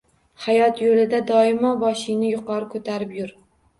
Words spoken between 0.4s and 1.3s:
Hayot yo‘lida